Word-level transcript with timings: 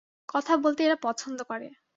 কথা 0.29 0.53
বলতে 0.57 0.81
এরা 0.83 0.97
পছন্দ 1.01 1.39
করে। 1.43 1.67